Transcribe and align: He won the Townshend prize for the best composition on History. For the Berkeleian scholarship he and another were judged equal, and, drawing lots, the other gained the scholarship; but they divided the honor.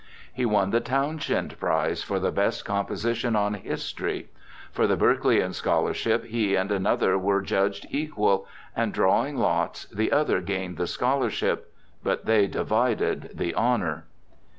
He 0.33 0.47
won 0.47 0.71
the 0.71 0.79
Townshend 0.79 1.59
prize 1.59 2.01
for 2.01 2.19
the 2.19 2.31
best 2.31 2.65
composition 2.65 3.35
on 3.35 3.53
History. 3.53 4.29
For 4.71 4.87
the 4.87 4.97
Berkeleian 4.97 5.53
scholarship 5.53 6.25
he 6.25 6.55
and 6.55 6.71
another 6.71 7.19
were 7.19 7.39
judged 7.43 7.85
equal, 7.91 8.47
and, 8.75 8.91
drawing 8.93 9.37
lots, 9.37 9.85
the 9.89 10.11
other 10.11 10.41
gained 10.41 10.77
the 10.77 10.87
scholarship; 10.87 11.71
but 12.01 12.25
they 12.25 12.47
divided 12.47 13.29
the 13.35 13.53
honor. 13.53 14.07